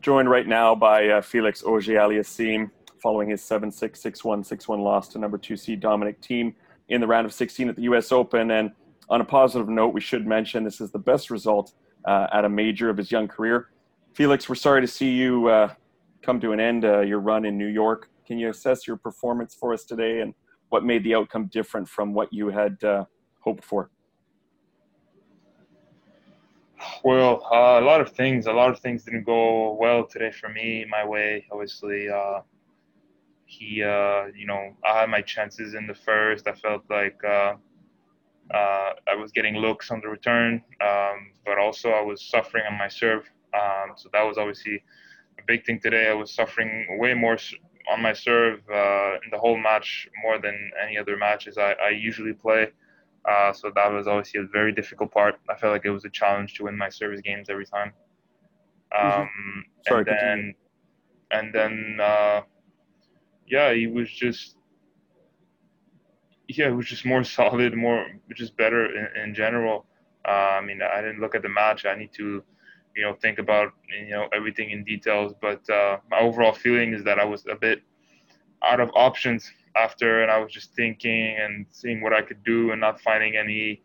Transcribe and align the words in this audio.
Joined 0.00 0.30
right 0.30 0.46
now 0.46 0.74
by 0.74 1.08
uh, 1.08 1.20
Felix 1.20 1.62
Auger-Aliassime 1.62 2.70
following 3.02 3.28
his 3.28 3.42
7 3.42 3.70
6 3.70 4.00
6 4.00 4.24
1 4.24 4.44
6 4.44 4.68
1 4.68 4.80
loss 4.80 5.08
to 5.08 5.18
number 5.18 5.36
two 5.36 5.58
seed 5.58 5.80
Dominic 5.80 6.22
Thiem 6.22 6.54
in 6.88 7.02
the 7.02 7.06
round 7.06 7.26
of 7.26 7.34
16 7.34 7.68
at 7.68 7.76
the 7.76 7.82
US 7.82 8.10
Open. 8.10 8.50
And 8.52 8.70
on 9.10 9.20
a 9.20 9.24
positive 9.24 9.68
note, 9.68 9.92
we 9.92 10.00
should 10.00 10.26
mention 10.26 10.64
this 10.64 10.80
is 10.80 10.90
the 10.90 10.98
best 10.98 11.28
result 11.28 11.74
uh, 12.06 12.28
at 12.32 12.46
a 12.46 12.48
major 12.48 12.88
of 12.88 12.96
his 12.96 13.12
young 13.12 13.28
career. 13.28 13.68
Felix, 14.14 14.48
we're 14.48 14.54
sorry 14.54 14.80
to 14.80 14.86
see 14.86 15.10
you 15.10 15.48
uh, 15.48 15.74
come 16.22 16.40
to 16.40 16.52
an 16.52 16.60
end, 16.60 16.86
uh, 16.86 17.00
your 17.00 17.20
run 17.20 17.44
in 17.44 17.58
New 17.58 17.66
York. 17.66 18.08
Can 18.26 18.38
you 18.38 18.48
assess 18.48 18.86
your 18.86 18.96
performance 18.96 19.54
for 19.54 19.74
us 19.74 19.84
today 19.84 20.20
and 20.20 20.32
what 20.70 20.82
made 20.82 21.04
the 21.04 21.14
outcome 21.14 21.46
different 21.52 21.86
from 21.86 22.14
what 22.14 22.32
you 22.32 22.48
had 22.48 22.82
uh, 22.82 23.04
hoped 23.40 23.64
for? 23.64 23.90
Well, 27.04 27.46
uh, 27.52 27.80
a 27.80 27.84
lot 27.84 28.00
of 28.00 28.10
things. 28.12 28.46
A 28.46 28.52
lot 28.52 28.70
of 28.70 28.80
things 28.80 29.04
didn't 29.04 29.24
go 29.24 29.74
well 29.74 30.06
today 30.06 30.30
for 30.30 30.48
me, 30.48 30.84
my 30.88 31.04
way. 31.06 31.46
Obviously, 31.50 32.08
uh, 32.08 32.40
he, 33.46 33.82
uh, 33.82 34.26
you 34.36 34.46
know, 34.46 34.76
I 34.86 35.00
had 35.00 35.10
my 35.10 35.22
chances 35.22 35.74
in 35.74 35.86
the 35.86 35.94
first. 35.94 36.46
I 36.46 36.52
felt 36.52 36.84
like 36.90 37.18
uh, 37.24 37.54
uh, 38.52 38.90
I 39.08 39.14
was 39.18 39.32
getting 39.32 39.56
looks 39.56 39.90
on 39.90 40.00
the 40.00 40.08
return, 40.08 40.62
um, 40.80 41.32
but 41.44 41.58
also 41.58 41.90
I 41.90 42.02
was 42.02 42.22
suffering 42.22 42.64
on 42.70 42.78
my 42.78 42.88
serve. 42.88 43.24
Um, 43.54 43.92
so 43.96 44.08
that 44.12 44.22
was 44.22 44.38
obviously 44.38 44.82
a 45.38 45.42
big 45.46 45.64
thing 45.64 45.80
today. 45.80 46.08
I 46.08 46.14
was 46.14 46.32
suffering 46.32 46.98
way 46.98 47.14
more 47.14 47.38
on 47.92 48.02
my 48.02 48.12
serve 48.12 48.60
uh, 48.72 49.14
in 49.24 49.30
the 49.30 49.38
whole 49.38 49.56
match 49.58 50.08
more 50.22 50.38
than 50.38 50.70
any 50.82 50.98
other 50.98 51.16
matches 51.16 51.58
I, 51.58 51.72
I 51.72 51.90
usually 51.90 52.32
play. 52.34 52.68
Uh, 53.28 53.52
so 53.52 53.70
that 53.74 53.90
was 53.92 54.06
obviously 54.06 54.40
a 54.40 54.44
very 54.44 54.72
difficult 54.72 55.12
part. 55.12 55.36
I 55.48 55.54
felt 55.54 55.72
like 55.72 55.84
it 55.84 55.90
was 55.90 56.04
a 56.04 56.10
challenge 56.10 56.54
to 56.54 56.64
win 56.64 56.76
my 56.76 56.88
service 56.88 57.20
games 57.20 57.48
every 57.50 57.66
time. 57.66 57.92
Mm-hmm. 58.94 59.20
Um, 59.20 59.26
mm-hmm. 59.26 59.60
Sorry, 59.86 60.04
and 60.08 60.08
then, 60.08 60.54
and 61.30 61.54
then, 61.54 61.98
uh, 62.00 62.40
yeah, 63.46 63.72
he 63.72 63.86
was 63.86 64.10
just, 64.10 64.56
yeah, 66.48 66.68
he 66.68 66.72
was 66.72 66.86
just 66.86 67.04
more 67.04 67.22
solid, 67.38 67.76
more 67.76 68.06
just 68.34 68.56
better 68.56 68.86
in, 68.86 69.22
in 69.22 69.34
general. 69.34 69.86
Uh, 70.26 70.58
I 70.58 70.60
mean, 70.60 70.80
I 70.82 71.00
didn't 71.00 71.20
look 71.20 71.34
at 71.34 71.42
the 71.42 71.48
match. 71.48 71.86
I 71.86 71.94
need 71.94 72.12
to, 72.14 72.42
you 72.96 73.02
know, 73.02 73.14
think 73.14 73.38
about 73.38 73.72
you 73.88 74.10
know 74.10 74.28
everything 74.34 74.70
in 74.70 74.84
details. 74.84 75.32
But 75.40 75.68
uh, 75.70 75.98
my 76.10 76.20
overall 76.20 76.52
feeling 76.52 76.92
is 76.92 77.04
that 77.04 77.18
I 77.18 77.24
was 77.24 77.46
a 77.50 77.54
bit 77.54 77.82
out 78.62 78.80
of 78.80 78.90
options 78.94 79.50
after, 79.76 80.22
and 80.22 80.30
I 80.30 80.38
was 80.38 80.52
just 80.52 80.74
thinking 80.74 81.36
and 81.40 81.66
seeing 81.70 82.02
what 82.02 82.12
I 82.12 82.22
could 82.22 82.42
do 82.44 82.72
and 82.72 82.80
not 82.80 83.00
finding 83.00 83.36
any 83.36 83.82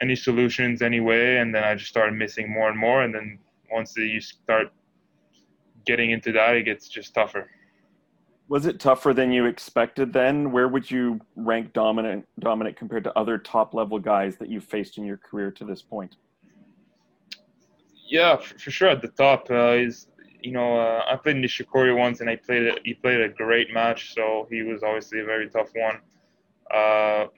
any 0.00 0.16
solutions 0.16 0.82
anyway. 0.82 1.36
And 1.36 1.54
then 1.54 1.64
I 1.64 1.74
just 1.74 1.90
started 1.90 2.14
missing 2.14 2.52
more 2.52 2.68
and 2.68 2.78
more. 2.78 3.02
And 3.02 3.14
then 3.14 3.38
once 3.70 3.96
you 3.96 4.20
start 4.20 4.68
getting 5.86 6.10
into 6.10 6.32
that, 6.32 6.56
it 6.56 6.64
gets 6.64 6.88
just 6.88 7.14
tougher. 7.14 7.48
Was 8.48 8.66
it 8.66 8.78
tougher 8.78 9.14
than 9.14 9.32
you 9.32 9.46
expected 9.46 10.12
then? 10.12 10.52
Where 10.52 10.68
would 10.68 10.90
you 10.90 11.20
rank 11.34 11.72
Dominic 11.72 12.24
Dominic 12.40 12.76
compared 12.76 13.04
to 13.04 13.18
other 13.18 13.38
top 13.38 13.72
level 13.72 13.98
guys 13.98 14.36
that 14.36 14.50
you've 14.50 14.64
faced 14.64 14.98
in 14.98 15.04
your 15.04 15.16
career 15.16 15.50
to 15.52 15.64
this 15.64 15.80
point? 15.80 16.16
Yeah, 18.06 18.36
for, 18.36 18.70
sure. 18.70 18.90
At 18.90 19.00
the 19.00 19.08
top 19.08 19.50
uh, 19.50 19.72
is 19.72 20.08
you 20.44 20.52
know, 20.52 20.76
uh, 20.78 21.02
I 21.10 21.16
played 21.16 21.36
Nishikori 21.36 21.96
once, 21.96 22.20
and 22.20 22.28
I 22.28 22.36
played 22.36 22.66
a, 22.66 22.74
he 22.84 22.92
played 22.92 23.20
a 23.22 23.30
great 23.30 23.72
match, 23.72 24.12
so 24.14 24.46
he 24.50 24.62
was 24.62 24.82
obviously 24.82 25.20
a 25.20 25.24
very 25.24 25.48
tough 25.48 25.70
one. 25.74 26.00
Uh, 26.70 27.28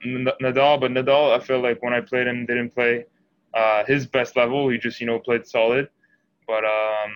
Nadal, 0.41 0.79
but 0.81 0.91
Nadal, 0.91 1.33
I 1.33 1.39
feel 1.39 1.61
like 1.61 1.81
when 1.81 1.93
I 1.93 2.01
played 2.01 2.27
him, 2.27 2.45
didn't 2.45 2.71
play 2.75 3.05
uh, 3.53 3.85
his 3.85 4.05
best 4.05 4.35
level. 4.35 4.67
He 4.67 4.77
just 4.77 4.99
you 4.99 5.07
know 5.07 5.19
played 5.19 5.47
solid. 5.47 5.87
But 6.45 6.65
um, 6.65 7.11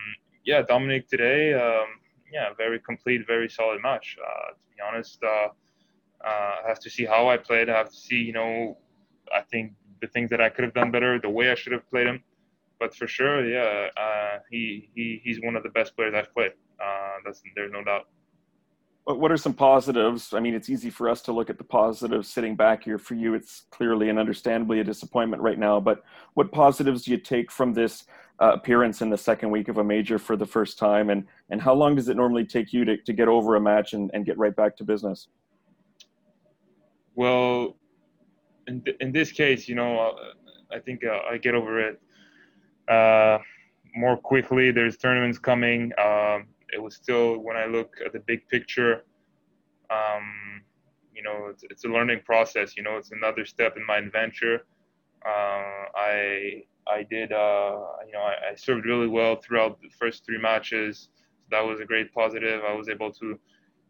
yeah, 0.46 0.62
Dominic 0.62 1.10
today, 1.10 1.54
um, 1.54 1.88
yeah, 2.32 2.54
very 2.58 2.80
complete, 2.80 3.28
very 3.28 3.50
solid 3.50 3.82
match. 3.82 4.18
Uh, 4.26 4.52
to 4.52 4.76
be 4.76 4.82
honest, 4.88 5.20
uh, 5.24 5.50
uh, 6.26 6.56
I 6.64 6.68
have 6.70 6.80
to 6.80 6.90
see 6.90 7.04
how 7.06 7.28
I 7.28 7.36
played. 7.36 7.70
I 7.70 7.78
have 7.78 7.90
to 7.90 7.96
see, 7.98 8.16
you 8.16 8.34
know, 8.34 8.78
I 9.36 9.42
think 9.42 9.74
the 10.00 10.08
things 10.08 10.30
that 10.30 10.40
I 10.40 10.48
could 10.48 10.64
have 10.64 10.74
done 10.74 10.90
better, 10.90 11.20
the 11.20 11.30
way 11.30 11.52
I 11.52 11.56
should 11.56 11.74
have 11.74 11.88
played 11.90 12.08
him 12.08 12.24
but 12.82 12.96
for 12.96 13.08
sure, 13.08 13.48
yeah, 13.48 13.90
uh, 13.96 14.40
he, 14.50 14.90
he 14.96 15.22
he's 15.24 15.40
one 15.44 15.56
of 15.56 15.62
the 15.62 15.70
best 15.70 15.96
players 15.96 16.16
I've 16.16 16.34
played. 16.34 16.54
Uh, 16.84 17.18
that's 17.24 17.44
there's 17.56 17.72
no 17.72 17.84
doubt. 17.84 18.08
What 19.04 19.32
are 19.32 19.38
some 19.38 19.54
positives? 19.54 20.34
I 20.34 20.40
mean, 20.40 20.56
it's 20.56 20.68
easy 20.68 20.90
for 20.90 21.08
us 21.08 21.22
to 21.24 21.32
look 21.32 21.52
at 21.52 21.60
the 21.60 21.64
positives 21.64 22.28
sitting 22.28 22.56
back 22.56 22.84
here. 22.84 22.98
For 22.98 23.14
you, 23.14 23.36
it's 23.36 23.66
clearly 23.70 24.10
and 24.10 24.18
understandably 24.18 24.80
a 24.80 24.84
disappointment 24.84 25.44
right 25.44 25.60
now. 25.60 25.80
But 25.80 26.04
what 26.34 26.52
positives 26.52 27.04
do 27.04 27.12
you 27.12 27.18
take 27.18 27.52
from 27.52 27.74
this 27.74 28.06
uh, 28.42 28.54
appearance 28.54 29.02
in 29.02 29.12
the 29.12 29.18
second 29.18 29.52
week 29.52 29.68
of 29.68 29.78
a 29.78 29.84
major 29.84 30.18
for 30.18 30.36
the 30.36 30.46
first 30.46 30.80
time? 30.80 31.12
And, 31.12 31.26
and 31.52 31.62
how 31.62 31.74
long 31.74 31.96
does 31.96 32.10
it 32.10 32.18
normally 32.18 32.46
take 32.46 32.74
you 32.74 32.86
to, 32.86 32.98
to 32.98 33.14
get 33.14 33.28
over 33.28 33.56
a 33.56 33.62
match 33.62 33.94
and, 33.94 34.10
and 34.14 34.26
get 34.26 34.38
right 34.38 34.56
back 34.56 34.76
to 34.78 34.84
business? 34.84 35.28
Well, 37.16 37.76
in, 38.68 38.82
th- 38.82 38.98
in 39.00 39.12
this 39.12 39.32
case, 39.32 39.68
you 39.68 39.76
know, 39.76 40.00
uh, 40.00 40.76
I 40.76 40.80
think 40.80 41.04
uh, 41.04 41.20
I 41.30 41.38
get 41.38 41.56
over 41.56 41.80
it 41.80 42.00
uh, 42.92 43.40
more 43.96 44.18
quickly. 44.18 44.72
There's 44.72 44.98
tournaments 44.98 45.40
coming. 45.40 45.92
Um, 45.98 46.48
it 46.74 46.82
was 46.82 46.96
still 46.96 47.40
when 47.40 47.58
I 47.58 47.66
look 47.66 47.96
at 48.06 48.14
the 48.14 48.20
big 48.20 48.48
picture. 48.50 49.04
Um, 49.90 50.62
you 51.14 51.24
know, 51.24 51.48
it's, 51.50 51.64
it's, 51.70 51.86
a 51.86 51.88
learning 51.88 52.22
process. 52.26 52.78
You 52.78 52.84
know, 52.84 52.98
it's 52.98 53.12
another 53.12 53.46
step 53.46 53.76
in 53.78 53.86
my 53.86 53.98
adventure. 53.98 54.66
Uh, 55.26 55.86
I 55.96 56.64
I 56.88 57.04
did 57.04 57.32
uh, 57.32 57.78
you 58.06 58.14
know 58.14 58.22
I, 58.22 58.52
I, 58.52 58.56
served 58.56 58.86
really 58.86 59.08
well 59.08 59.36
throughout 59.36 59.80
the 59.82 59.90
first 59.90 60.26
three 60.26 60.40
matches. 60.40 61.10
So 61.44 61.48
that 61.52 61.62
was 61.62 61.80
a 61.80 61.86
great 61.86 62.12
positive. 62.14 62.62
I 62.68 62.74
was 62.74 62.90
able 62.90 63.12
to 63.14 63.40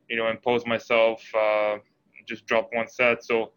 you 0.09 0.17
know 0.17 0.28
impose 0.28 0.66
myself, 0.66 1.23
uh, 1.34 1.78
just 2.28 2.45
drop 2.47 2.69
one 2.73 2.90
set. 2.90 3.23
So 3.23 3.53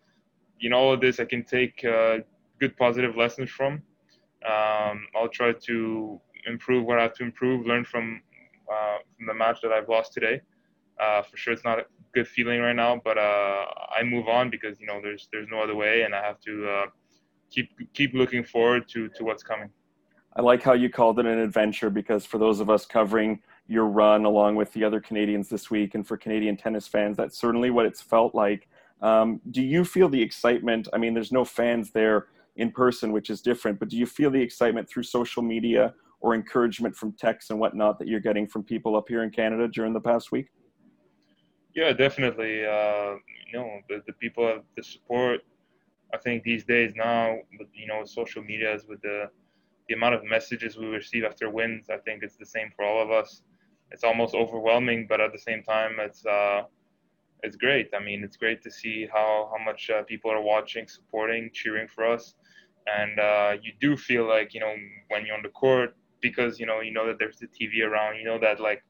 you 0.60 0.70
know 0.70 0.76
all 0.76 0.92
of 0.92 1.00
this 1.00 1.18
I 1.18 1.24
can 1.24 1.44
take 1.44 1.84
uh, 1.84 2.18
good 2.60 2.76
positive 2.76 3.16
lessons 3.16 3.50
from. 3.50 3.82
Um, 4.46 5.06
I'll 5.16 5.28
try 5.28 5.52
to 5.52 6.20
improve 6.46 6.84
what 6.84 6.98
I 6.98 7.02
have 7.02 7.14
to 7.14 7.22
improve, 7.22 7.66
learn 7.66 7.84
from 7.84 8.20
uh, 8.70 8.98
from 9.16 9.26
the 9.26 9.34
match 9.34 9.60
that 9.62 9.72
I've 9.72 9.88
lost 9.88 10.12
today. 10.12 10.40
Uh, 11.00 11.22
for 11.22 11.36
sure, 11.36 11.52
it's 11.52 11.64
not 11.64 11.78
a 11.78 11.84
good 12.14 12.28
feeling 12.28 12.60
right 12.60 12.76
now, 12.76 13.00
but 13.04 13.18
uh, 13.18 13.66
I 13.90 14.02
move 14.04 14.28
on 14.28 14.50
because 14.50 14.80
you 14.80 14.86
know 14.86 15.00
there's 15.02 15.28
there's 15.32 15.48
no 15.50 15.60
other 15.60 15.74
way, 15.74 16.02
and 16.02 16.14
I 16.14 16.22
have 16.22 16.40
to 16.40 16.68
uh, 16.68 16.86
keep 17.50 17.70
keep 17.92 18.14
looking 18.14 18.44
forward 18.44 18.88
to 18.90 19.08
to 19.10 19.24
what's 19.24 19.42
coming. 19.42 19.70
I 20.36 20.42
like 20.42 20.62
how 20.62 20.72
you 20.72 20.90
called 20.90 21.18
it 21.20 21.26
an 21.26 21.38
adventure 21.38 21.90
because 21.90 22.26
for 22.26 22.38
those 22.38 22.58
of 22.58 22.68
us 22.68 22.86
covering 22.86 23.40
your 23.68 23.86
run 23.86 24.24
along 24.24 24.56
with 24.56 24.72
the 24.72 24.82
other 24.84 25.00
Canadians 25.00 25.48
this 25.48 25.70
week, 25.70 25.94
and 25.94 26.06
for 26.06 26.16
Canadian 26.16 26.56
tennis 26.56 26.86
fans, 26.86 27.16
that's 27.16 27.38
certainly 27.38 27.70
what 27.70 27.86
it's 27.86 28.00
felt 28.00 28.34
like. 28.34 28.68
Um, 29.00 29.40
do 29.50 29.62
you 29.62 29.84
feel 29.84 30.08
the 30.08 30.22
excitement? 30.22 30.88
I 30.92 30.98
mean, 30.98 31.14
there's 31.14 31.32
no 31.32 31.44
fans 31.44 31.90
there 31.90 32.26
in 32.56 32.70
person, 32.70 33.12
which 33.12 33.30
is 33.30 33.40
different. 33.40 33.78
But 33.78 33.88
do 33.88 33.96
you 33.96 34.06
feel 34.06 34.30
the 34.30 34.40
excitement 34.40 34.88
through 34.88 35.02
social 35.04 35.42
media 35.42 35.94
or 36.20 36.34
encouragement 36.34 36.96
from 36.96 37.12
texts 37.12 37.50
and 37.50 37.58
whatnot 37.58 37.98
that 37.98 38.08
you're 38.08 38.20
getting 38.20 38.46
from 38.46 38.62
people 38.62 38.96
up 38.96 39.08
here 39.08 39.22
in 39.22 39.30
Canada 39.30 39.68
during 39.68 39.92
the 39.92 40.00
past 40.00 40.32
week? 40.32 40.46
Yeah, 41.74 41.92
definitely. 41.92 42.64
Uh, 42.64 43.14
you 43.46 43.52
know, 43.52 43.80
the, 43.88 44.02
the 44.06 44.12
people, 44.14 44.60
the 44.76 44.82
support. 44.82 45.40
I 46.12 46.18
think 46.18 46.44
these 46.44 46.64
days 46.64 46.92
now, 46.94 47.36
with 47.58 47.68
you 47.74 47.86
know, 47.88 48.04
social 48.04 48.42
media 48.42 48.74
is 48.74 48.86
with 48.86 49.02
the 49.02 49.28
the 49.88 49.94
amount 49.94 50.14
of 50.14 50.24
messages 50.24 50.78
we 50.78 50.86
receive 50.86 51.24
after 51.24 51.50
wins. 51.50 51.90
I 51.90 51.98
think 51.98 52.22
it's 52.22 52.36
the 52.36 52.46
same 52.46 52.70
for 52.74 52.84
all 52.84 53.02
of 53.02 53.10
us. 53.10 53.42
It's 53.90 54.04
almost 54.04 54.34
overwhelming, 54.34 55.06
but 55.08 55.20
at 55.20 55.32
the 55.32 55.38
same 55.38 55.62
time, 55.62 55.96
it's 55.98 56.24
uh, 56.24 56.62
it's 57.42 57.56
great. 57.56 57.90
I 57.94 58.02
mean, 58.02 58.22
it's 58.22 58.36
great 58.36 58.62
to 58.62 58.70
see 58.70 59.08
how 59.12 59.50
how 59.52 59.62
much 59.62 59.90
uh, 59.90 60.04
people 60.04 60.30
are 60.30 60.40
watching, 60.40 60.86
supporting, 60.86 61.50
cheering 61.52 61.88
for 61.88 62.06
us 62.06 62.34
and 62.86 63.18
uh, 63.18 63.52
you 63.62 63.72
do 63.80 63.96
feel 63.96 64.28
like 64.28 64.54
you 64.54 64.60
know 64.60 64.74
when 65.08 65.24
you're 65.24 65.36
on 65.36 65.42
the 65.42 65.48
court 65.50 65.96
because 66.20 66.58
you 66.58 66.66
know 66.66 66.80
you 66.80 66.92
know 66.92 67.06
that 67.06 67.18
there's 67.18 67.38
the 67.38 67.46
TV 67.46 67.86
around, 67.86 68.16
you 68.16 68.24
know 68.24 68.38
that 68.38 68.60
like 68.60 68.82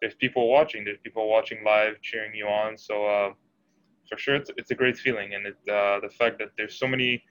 there's 0.00 0.14
people 0.14 0.48
watching, 0.48 0.84
there's 0.84 0.98
people 1.02 1.28
watching 1.28 1.58
live, 1.64 2.00
cheering 2.02 2.34
you 2.34 2.46
on. 2.46 2.78
So 2.78 3.06
uh, 3.06 3.32
for 4.08 4.16
sure, 4.16 4.36
it's, 4.36 4.50
it's 4.56 4.70
a 4.70 4.74
great 4.74 4.96
feeling, 4.96 5.34
and 5.34 5.46
it, 5.46 5.56
uh, 5.68 6.00
the 6.00 6.10
fact 6.10 6.38
that 6.38 6.50
there's 6.56 6.78
so 6.78 6.86
many 6.86 7.22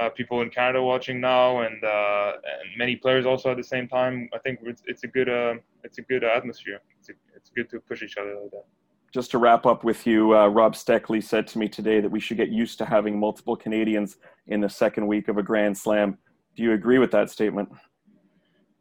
uh, 0.00 0.08
people 0.10 0.40
in 0.42 0.48
Canada 0.48 0.82
watching 0.82 1.20
now, 1.20 1.60
and, 1.62 1.82
uh, 1.84 2.32
and 2.44 2.78
many 2.78 2.96
players 2.96 3.26
also 3.26 3.50
at 3.50 3.56
the 3.56 3.64
same 3.64 3.88
time. 3.88 4.28
I 4.32 4.38
think 4.38 4.60
it's, 4.62 4.82
it's 4.86 5.04
a 5.04 5.08
good 5.08 5.28
uh, 5.28 5.54
it's 5.84 5.98
a 5.98 6.02
good 6.02 6.24
atmosphere. 6.24 6.80
It's 6.98 7.10
a, 7.10 7.12
it's 7.36 7.50
good 7.50 7.68
to 7.70 7.80
push 7.80 8.02
each 8.02 8.16
other 8.16 8.34
like 8.40 8.50
that 8.52 8.64
just 9.12 9.30
to 9.30 9.38
wrap 9.38 9.66
up 9.66 9.84
with 9.84 10.06
you, 10.06 10.36
uh, 10.36 10.48
Rob 10.48 10.74
Steckley 10.74 11.22
said 11.22 11.46
to 11.48 11.58
me 11.58 11.68
today 11.68 12.00
that 12.00 12.10
we 12.10 12.20
should 12.20 12.36
get 12.36 12.50
used 12.50 12.78
to 12.78 12.84
having 12.84 13.18
multiple 13.18 13.56
Canadians 13.56 14.18
in 14.46 14.60
the 14.60 14.68
second 14.68 15.06
week 15.06 15.28
of 15.28 15.38
a 15.38 15.42
Grand 15.42 15.76
Slam. 15.76 16.18
Do 16.56 16.62
you 16.62 16.72
agree 16.72 16.98
with 16.98 17.10
that 17.12 17.30
statement? 17.30 17.70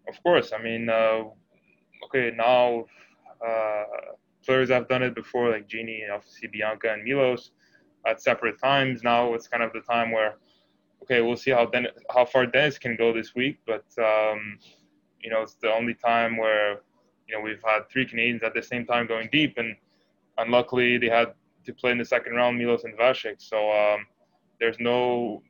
Of 0.08 0.22
course. 0.24 0.52
I 0.58 0.62
mean, 0.62 0.90
uh, 0.90 1.24
okay, 2.06 2.32
now 2.36 2.86
uh, 3.46 3.84
players 4.46 4.70
have 4.70 4.88
done 4.88 5.04
it 5.04 5.16
before, 5.16 5.50
like 5.50 5.68
Genie, 5.68 6.04
obviously 6.12 6.50
Bianca 6.50 6.92
and 6.92 7.04
Milos, 7.04 7.52
at 8.06 8.22
separate 8.22 8.60
times. 8.60 9.04
Now 9.04 9.34
it's 9.34 9.48
kind 9.48 9.64
of 9.64 9.72
the 9.74 9.82
time 9.82 10.12
where, 10.12 10.38
okay, 11.04 11.22
we'll 11.22 11.38
see 11.38 11.52
how 11.52 11.70
how 12.14 12.26
far 12.26 12.46
Denis 12.46 12.78
can 12.78 12.96
go 12.96 13.14
this 13.14 13.36
week, 13.36 13.60
but 13.66 13.86
um, 13.98 14.60
you 15.22 15.30
know, 15.30 15.42
it's 15.42 15.56
the 15.56 15.72
only 15.72 15.94
time 15.94 16.38
where 16.38 16.82
you 17.28 17.36
know 17.36 17.42
we've 17.42 17.62
had 17.66 17.90
three 17.90 18.06
Canadians 18.06 18.44
at 18.44 18.54
the 18.54 18.64
same 18.64 18.86
time 18.86 19.08
going 19.08 19.30
deep, 19.32 19.58
and 19.58 19.76
unluckily 20.38 20.98
they 20.98 21.10
had 21.10 21.34
to 21.66 21.74
play 21.74 21.92
in 21.92 21.98
the 21.98 22.06
second 22.06 22.34
round 22.34 22.58
Milos 22.58 22.84
and 22.84 22.98
Vasek. 22.98 23.36
So 23.40 23.58
um, 23.72 24.06
there's 24.60 24.80
no 24.80 25.42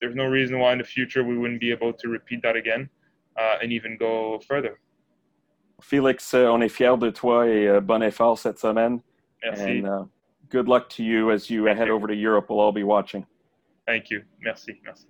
there's 0.00 0.14
no 0.14 0.26
reason 0.26 0.58
why 0.58 0.72
in 0.72 0.78
the 0.78 0.84
future 0.84 1.24
we 1.24 1.36
wouldn't 1.38 1.60
be 1.60 1.70
able 1.70 1.92
to 1.92 2.08
repeat 2.08 2.42
that 2.42 2.56
again 2.56 2.88
uh, 3.38 3.56
and 3.62 3.72
even 3.72 3.96
go 3.96 4.40
further. 4.46 4.78
Félix, 5.82 6.34
euh, 6.34 6.48
on 6.48 6.60
est 6.62 6.68
fiers 6.68 6.96
de 6.98 7.10
toi 7.10 7.46
et 7.46 7.68
uh, 7.68 7.80
bon 7.80 8.02
effort 8.02 8.38
cette 8.38 8.58
semaine. 8.58 9.02
Merci. 9.42 9.78
And 9.78 9.86
uh, 9.86 10.04
good 10.48 10.68
luck 10.68 10.88
to 10.90 11.02
you 11.02 11.30
as 11.30 11.50
you 11.50 11.64
Thank 11.64 11.78
head 11.78 11.88
you. 11.88 11.94
over 11.94 12.06
to 12.06 12.14
Europe. 12.14 12.46
We'll 12.48 12.60
all 12.60 12.72
be 12.72 12.84
watching. 12.84 13.26
Thank 13.86 14.10
you. 14.10 14.22
Merci. 14.40 14.80
Merci. 14.84 15.06